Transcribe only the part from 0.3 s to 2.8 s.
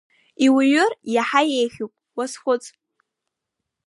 Иуҩыр иаҳа еиӷьуп, уазхәыц!